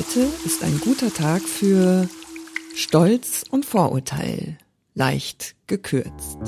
[0.00, 2.08] Heute ist ein guter Tag für
[2.74, 4.56] Stolz und Vorurteil,
[4.94, 6.38] leicht gekürzt.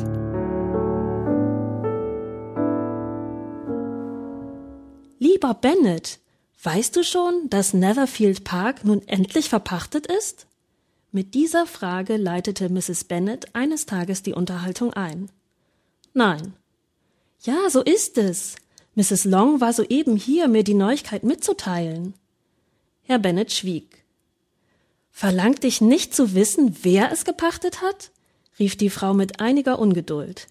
[5.18, 6.18] Lieber Bennett,
[6.62, 10.46] weißt du schon, dass Netherfield Park nun endlich verpachtet ist?
[11.11, 13.05] Mit dieser Frage leitete Mrs.
[13.05, 15.29] Bennet eines Tages die Unterhaltung ein.
[16.14, 16.55] Nein.
[17.43, 18.57] Ja, so ist es.
[18.95, 19.27] Mrs.
[19.27, 22.14] Long war soeben hier, mir die Neuigkeit mitzuteilen.
[23.04, 24.04] Herr Bennet schwieg.
[25.11, 28.11] Verlangt dich nicht zu wissen, wer es gepachtet hat?
[28.58, 30.46] rief die Frau mit einiger Ungeduld.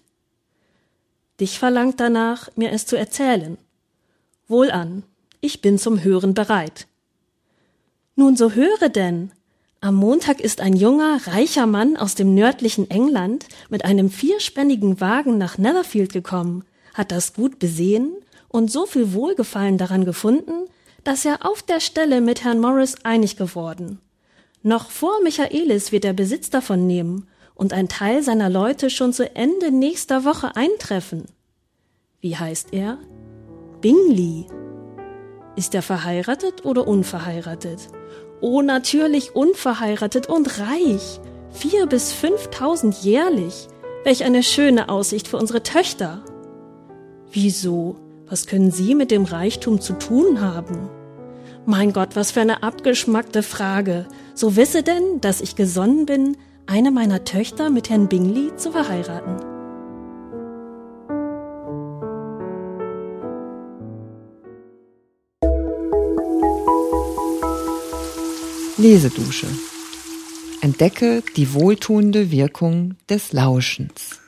[1.40, 3.56] Dich verlangt danach, mir es zu erzählen.
[4.48, 5.02] Wohlan,
[5.40, 6.86] ich bin zum Hören bereit.
[8.16, 9.32] Nun so höre denn,
[9.80, 15.38] am Montag ist ein junger, reicher Mann aus dem nördlichen England mit einem vierspännigen Wagen
[15.38, 16.64] nach Netherfield gekommen,
[16.94, 18.12] hat das Gut besehen
[18.48, 20.68] und so viel Wohlgefallen daran gefunden,
[21.04, 24.00] dass er auf der Stelle mit Herrn Morris einig geworden.
[24.62, 29.34] Noch vor Michaelis wird er Besitz davon nehmen und ein Teil seiner Leute schon zu
[29.34, 31.26] Ende nächster Woche eintreffen.
[32.20, 32.98] Wie heißt er?
[33.80, 34.46] Bingley.
[35.56, 37.88] Ist er verheiratet oder unverheiratet?
[38.40, 41.20] Oh, natürlich unverheiratet und reich.
[41.50, 43.68] Vier bis fünftausend jährlich.
[44.04, 46.24] Welch eine schöne Aussicht für unsere Töchter.
[47.30, 47.96] Wieso?
[48.28, 50.88] Was können Sie mit dem Reichtum zu tun haben?
[51.66, 54.06] Mein Gott, was für eine abgeschmackte Frage.
[54.34, 59.36] So wisse denn, dass ich gesonnen bin, eine meiner Töchter mit Herrn Bingley zu verheiraten.
[68.78, 69.46] Lesedusche.
[70.60, 74.21] Entdecke die wohltuende Wirkung des Lauschens.